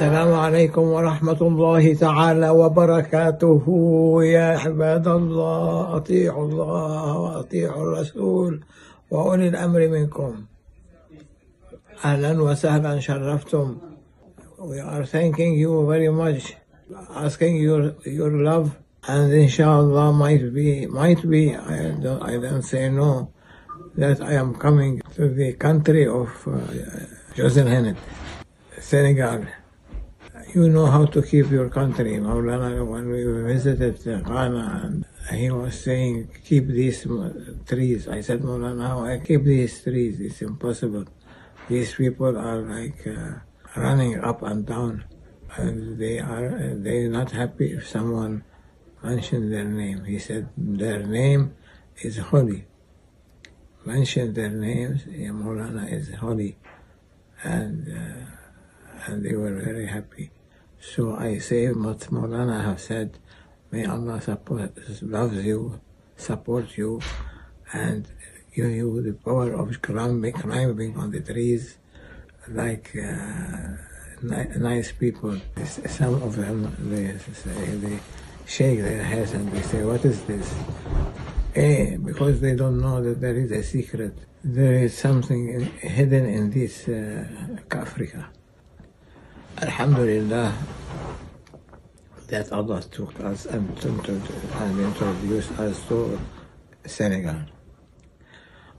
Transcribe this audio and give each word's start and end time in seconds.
السلام 0.00 0.32
عليكم 0.32 0.82
ورحمة 0.82 1.40
الله 1.40 1.94
تعالى 1.94 2.48
وبركاته 2.50 3.64
يا 4.24 4.58
عباد 4.58 5.08
الله 5.08 5.96
أطيعوا 5.96 6.44
الله 6.48 7.18
وأطيعوا 7.18 7.82
الرسول 7.82 8.64
وأولي 9.10 9.48
الأمر 9.48 9.88
منكم 9.88 10.44
أهلا 12.04 12.42
وسهلا 12.42 13.00
شرفتم 13.00 13.76
We 14.58 14.80
are 14.80 15.04
thanking 15.04 15.52
you 15.60 15.86
very 15.86 16.08
much 16.08 16.56
asking 17.14 17.56
your 17.56 17.92
your 18.06 18.32
love 18.32 18.78
and 19.06 19.30
inshallah 19.30 20.14
might 20.14 20.54
be 20.54 20.86
might 20.86 21.20
be 21.28 21.54
I 21.54 21.92
don't, 22.00 22.22
I 22.22 22.40
don't 22.40 22.62
say 22.62 22.88
no 22.88 23.28
that 23.98 24.22
I 24.22 24.32
am 24.32 24.54
coming 24.54 25.02
to 25.16 25.28
the 25.28 25.52
country 25.52 26.06
of 26.06 26.30
uh, 26.48 26.56
Joseph 27.36 27.68
Hennet 27.68 27.98
Senegal 28.80 29.59
you 30.54 30.68
know 30.68 30.86
how 30.86 31.06
to 31.06 31.22
keep 31.22 31.50
your 31.50 31.68
country. 31.68 32.12
Maulana, 32.18 32.84
when 32.84 33.08
we 33.08 33.22
visited 33.52 34.02
Ghana, 34.04 35.02
he 35.32 35.50
was 35.50 35.80
saying, 35.80 36.28
keep 36.44 36.66
these 36.66 37.06
trees. 37.66 38.08
I 38.08 38.20
said, 38.20 38.40
Maulana, 38.40 38.88
how 38.88 39.04
I 39.04 39.18
keep 39.18 39.44
these 39.44 39.82
trees? 39.82 40.18
It's 40.20 40.42
impossible. 40.42 41.04
These 41.68 41.94
people 41.94 42.36
are 42.36 42.58
like 42.58 43.06
uh, 43.06 43.40
running 43.76 44.18
up 44.20 44.42
and 44.42 44.66
down, 44.66 45.04
and 45.56 45.98
they 45.98 46.18
are 46.18 46.74
they 46.74 47.06
not 47.06 47.30
happy 47.30 47.72
if 47.72 47.88
someone 47.88 48.44
mentions 49.02 49.50
their 49.50 49.64
name. 49.64 50.04
He 50.04 50.18
said, 50.18 50.48
their 50.56 51.02
name 51.06 51.54
is 51.98 52.18
holy. 52.18 52.66
Mention 53.84 54.34
their 54.34 54.50
names, 54.50 55.04
Maulana 55.04 55.90
is 55.92 56.12
holy, 56.14 56.58
and 57.44 57.88
uh, 57.88 59.06
and 59.06 59.24
they 59.24 59.34
were 59.34 59.54
very 59.54 59.86
happy. 59.86 60.30
So 60.80 61.14
I 61.14 61.38
say 61.38 61.68
what 61.68 61.98
Maulana 62.10 62.64
have 62.64 62.80
said, 62.80 63.18
may 63.70 63.84
Allah 63.84 64.18
support, 64.20 64.72
loves 65.02 65.44
you, 65.44 65.78
support 66.16 66.76
you, 66.76 67.00
and 67.72 68.08
give 68.54 68.70
you 68.70 69.02
the 69.02 69.12
power 69.12 69.52
of 69.52 69.82
climbing, 69.82 70.96
on 70.96 71.10
the 71.10 71.20
trees 71.20 71.76
like 72.48 72.96
uh, 72.96 73.76
ni- 74.22 74.56
nice 74.56 74.90
people. 74.92 75.36
Some 75.64 76.14
of 76.22 76.36
them, 76.36 76.74
they, 76.90 77.16
say, 77.34 77.76
they 77.76 78.00
shake 78.46 78.80
their 78.80 79.02
heads 79.02 79.32
and 79.32 79.52
they 79.52 79.62
say, 79.62 79.84
what 79.84 80.02
is 80.06 80.22
this? 80.22 80.54
Eh, 81.54 81.98
because 81.98 82.40
they 82.40 82.56
don't 82.56 82.80
know 82.80 83.02
that 83.02 83.20
there 83.20 83.36
is 83.36 83.52
a 83.52 83.62
secret. 83.62 84.16
There 84.42 84.84
is 84.84 84.96
something 84.96 85.48
in, 85.48 85.64
hidden 85.66 86.24
in 86.24 86.50
this 86.50 86.88
uh, 86.88 87.26
Africa. 87.70 88.30
Alhamdulillah 89.60 90.56
that 92.28 92.50
Allah 92.50 92.80
took 92.80 93.12
us 93.20 93.44
and, 93.44 93.68
and 93.84 94.80
introduced 94.80 95.52
us 95.58 95.76
to 95.88 96.18
Senegal. 96.86 97.44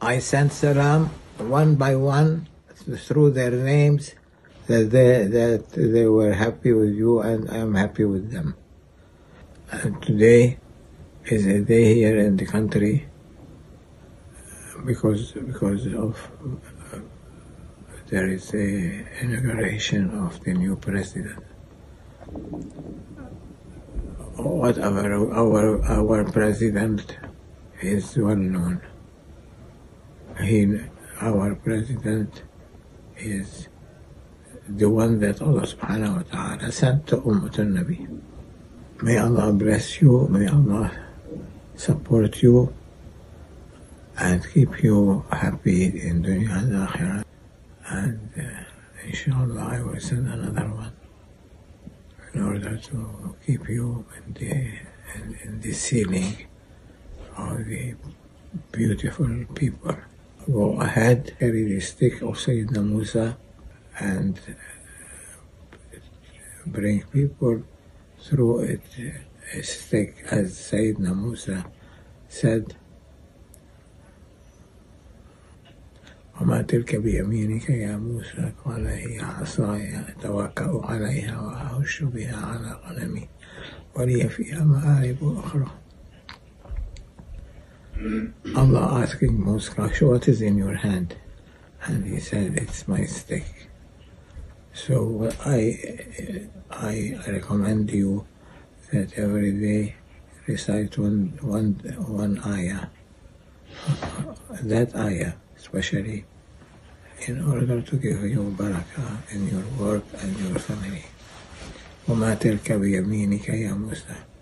I 0.00 0.20
sent 0.20 0.52
salam 0.52 1.10
one 1.38 1.74
by 1.74 1.96
one 1.96 2.46
through 2.96 3.30
their 3.30 3.50
names 3.50 4.14
that 4.68 4.90
they, 4.90 5.26
that 5.26 5.70
they 5.70 6.06
were 6.06 6.32
happy 6.34 6.72
with 6.72 6.94
you 6.94 7.20
and 7.20 7.50
I 7.50 7.56
am 7.56 7.74
happy 7.74 8.04
with 8.04 8.30
them. 8.30 8.54
And 9.72 10.00
today 10.00 10.58
is 11.24 11.44
a 11.46 11.60
day 11.60 11.94
here 11.94 12.16
in 12.18 12.36
the 12.36 12.46
country 12.46 13.08
because 14.86 15.32
because 15.32 15.86
of 15.92 16.16
there 18.08 18.28
is 18.28 18.54
a 18.54 19.04
inauguration 19.20 20.10
of 20.24 20.42
the 20.44 20.54
new 20.54 20.76
president. 20.76 21.44
Whatever 24.36 25.28
our 25.34 25.84
our 25.84 26.24
president 26.24 27.18
is 27.82 28.16
well 28.16 28.36
known. 28.36 28.80
He 30.40 30.80
our 31.20 31.54
president 31.54 32.42
is 33.18 33.68
the 34.68 34.88
one 34.88 35.20
that 35.20 35.42
Allah 35.42 35.68
subhanahu 35.68 36.16
wa 36.16 36.24
ta'ala 36.32 36.72
sent 36.72 37.06
to 37.08 37.18
Ummah 37.18 37.52
al-Nabi. 37.58 38.08
May 39.02 39.18
Allah 39.18 39.52
bless 39.52 40.00
you, 40.00 40.28
may 40.28 40.48
Allah 40.48 40.92
support 41.76 42.42
you 42.42 42.72
and 44.18 44.40
keep 44.52 44.82
you 44.82 45.24
happy 45.30 45.86
in 45.86 46.22
dunya 46.22 46.56
and 46.56 46.72
akhirah. 46.88 47.27
And 47.90 48.30
uh, 48.38 49.06
inshallah 49.06 49.68
I 49.76 49.82
will 49.82 50.00
send 50.00 50.28
another 50.28 50.68
one 50.68 50.92
in 52.34 52.42
order 52.42 52.76
to 52.76 53.36
keep 53.46 53.68
you 53.68 54.04
in 54.16 54.34
the, 54.34 54.50
in, 55.14 55.38
in 55.42 55.60
the 55.60 55.72
ceiling 55.72 56.46
of 57.36 57.64
the 57.64 57.94
beautiful 58.72 59.44
people. 59.54 59.96
Go 60.46 60.80
ahead, 60.80 61.36
carry 61.38 61.64
the 61.64 61.80
stick 61.80 62.20
of 62.22 62.36
Sayyidina 62.36 62.84
Musa 62.84 63.36
and 63.98 64.38
bring 66.66 67.02
people 67.04 67.62
through 68.20 68.60
it 68.60 68.82
a 69.54 69.62
stick 69.62 70.24
as 70.30 70.52
Sayyidina 70.52 71.16
Musa 71.16 71.64
said 72.28 72.76
وما 76.41 76.61
تلك 76.61 76.95
بيمينك 76.95 77.69
يا 77.69 77.97
موسى 77.97 78.51
قال 78.65 78.87
هي 78.87 79.19
عصاي 79.19 79.99
أتوكأ 80.09 80.81
عليها 80.83 81.41
وأهش 81.41 82.03
بها 82.03 82.37
على 82.37 82.79
غنمي 82.87 83.27
ولي 83.95 84.29
فيها 84.29 84.63
مآرب 84.63 85.37
أخرى 85.37 85.67
Allah 88.55 89.03
asking 89.03 89.45
Moses, 89.45 90.01
what 90.01 90.27
is 90.27 90.41
in 90.41 90.57
your 90.57 90.75
hand? 90.75 91.15
And 91.85 92.05
he 92.05 92.19
said, 92.19 92.57
it's 92.57 92.87
my 92.87 93.05
stick. 93.05 93.69
So 94.73 95.29
I, 95.45 95.79
I 96.71 97.17
recommend 97.27 97.91
you 97.91 98.25
that 98.91 99.13
every 99.13 99.51
day 99.51 99.95
recite 100.47 100.97
one, 100.97 101.37
one, 101.41 101.73
one 102.07 102.39
ayah. 102.45 102.87
That 104.63 104.95
ayah, 104.95 105.33
especially 105.58 106.24
in 107.26 107.44
order 107.44 107.82
to 107.82 107.96
give 107.96 108.22
you 108.24 108.54
barakah 108.56 109.34
in 109.34 109.48
your 109.48 109.64
work 109.78 110.04
and 110.22 110.38
your 110.38 110.58
family. 110.58 111.04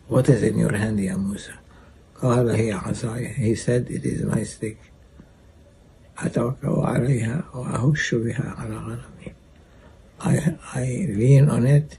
What 0.08 0.28
is 0.28 0.42
in 0.42 0.58
your 0.58 0.76
hand 0.76 1.00
Ya 1.00 1.16
Musa?" 1.16 1.58
He 3.36 3.54
said 3.54 3.90
it 3.90 4.04
is 4.04 4.22
my 4.22 4.42
stick 4.42 4.78
I, 6.18 6.28
I 10.74 11.06
lean 11.10 11.50
on 11.50 11.66
it 11.66 11.98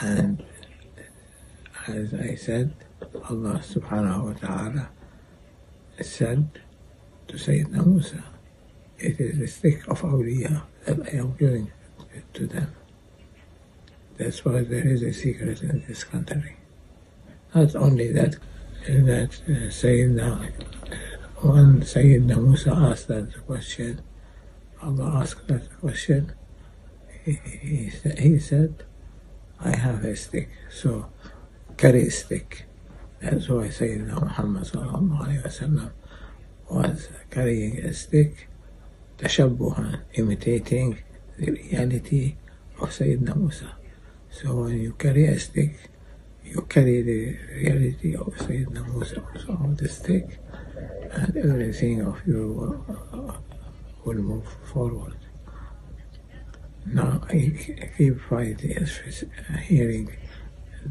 and 0.00 0.42
as 1.86 2.14
I 2.14 2.34
said 2.34 2.72
Allah 3.28 3.60
subhanahu 3.60 4.24
wa 4.24 4.32
ta'ala 4.32 4.88
said 6.00 6.48
to 7.28 7.36
Sayyidina 7.36 7.86
Musa 7.86 8.24
it 9.02 9.20
is 9.20 9.38
the 9.38 9.46
stick 9.48 9.88
of 9.88 10.00
awliya 10.02 10.62
that 10.84 11.00
I 11.12 11.16
am 11.18 11.34
giving 11.36 11.70
to 12.34 12.46
them. 12.46 12.74
That's 14.16 14.44
why 14.44 14.62
there 14.62 14.86
is 14.86 15.02
a 15.02 15.12
secret 15.12 15.62
in 15.62 15.84
this 15.88 16.04
country. 16.04 16.56
Not 17.54 17.74
only 17.74 18.12
that, 18.12 18.36
that 18.86 19.40
uh, 19.48 19.68
Sayyidina, 19.68 20.52
when 21.38 21.80
Sayyidina 21.80 22.42
Musa 22.42 22.70
asked 22.70 23.08
that 23.08 23.44
question, 23.46 24.00
Allah 24.80 25.20
asked 25.20 25.48
that 25.48 25.80
question, 25.80 26.32
he, 27.24 27.32
he, 27.32 27.90
he 28.18 28.38
said, 28.38 28.84
I 29.60 29.76
have 29.76 30.04
a 30.04 30.14
stick, 30.16 30.50
so 30.70 31.06
carry 31.76 32.06
a 32.06 32.10
stick. 32.10 32.66
That's 33.20 33.48
why 33.48 33.68
Sayyidina 33.68 34.20
Muhammad 34.20 34.70
was 36.68 37.08
carrying 37.30 37.78
a 37.78 37.92
stick 37.92 38.48
tashabbuhan, 39.18 40.00
imitating 40.14 40.98
the 41.38 41.50
reality 41.50 42.36
of 42.80 42.90
Sayyidina 42.90 43.36
Musa. 43.36 43.72
So 44.30 44.62
when 44.62 44.80
you 44.80 44.92
carry 44.92 45.26
a 45.26 45.38
stick, 45.38 45.90
you 46.44 46.62
carry 46.62 47.02
the 47.02 47.36
reality 47.62 48.14
of 48.16 48.28
Sayyidina 48.34 48.86
Musa 48.92 49.22
on 49.48 49.76
the 49.76 49.88
stick, 49.88 50.38
and 51.12 51.36
everything 51.36 52.00
of 52.02 52.20
you 52.26 52.52
will, 52.52 52.96
uh, 53.12 53.36
will 54.04 54.22
move 54.22 54.48
forward. 54.64 55.16
Now 56.86 57.20
I 57.28 57.52
keep 57.96 58.20
fighting, 58.22 58.76
uh, 58.76 59.56
hearing 59.58 60.10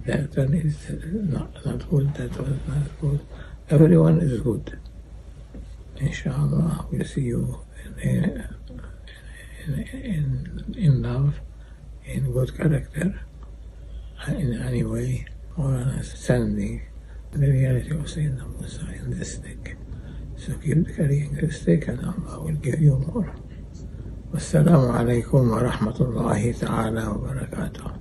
that 0.06 0.38
one 0.38 0.54
is 0.54 0.78
not, 0.90 1.66
not 1.66 1.90
good, 1.90 2.14
that 2.14 2.32
was 2.38 2.58
not 2.68 3.02
good. 3.02 3.20
Everyone 3.70 4.20
is 4.22 4.40
good. 4.42 4.80
Inshallah, 5.98 6.88
we'll 6.92 7.06
see 7.06 7.22
you 7.22 7.60
in, 8.03 8.45
in, 9.93 10.75
in 10.77 11.03
love 11.03 11.41
in 12.05 12.33
good 12.33 12.57
character 12.57 13.21
in 14.29 14.63
any 14.63 14.85
way 14.85 15.27
or 15.57 15.75
understanding 15.75 16.83
the 17.33 17.39
reality 17.39 17.91
of 17.91 18.07
Sayyidina 18.07 18.59
Musa 18.59 18.87
in 18.95 19.19
this 19.19 19.35
stick. 19.35 19.77
So 20.37 20.55
keep 20.59 20.95
carrying 20.97 21.35
the 21.35 21.51
stick 21.51 21.89
and 21.89 22.01
Allah 22.01 22.43
will 22.45 22.57
give 22.57 22.81
you 22.81 22.99
more. 22.99 23.35
والسلام 24.33 24.91
عليكم 24.91 25.51
ورحمة 25.51 26.01
الله 26.01 26.53
تعالى 26.53 27.07
وبركاته 27.07 28.00